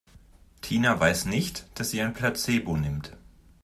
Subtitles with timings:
[0.61, 3.15] Tina weiß nicht, dass sie ein Placebo nimmt.